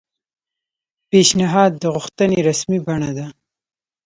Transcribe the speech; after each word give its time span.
پیشنھاد 1.09 1.71
د 1.77 1.83
غوښتنې 1.95 2.39
رسمي 2.49 2.79
بڼه 2.87 3.11
ده 3.17 3.27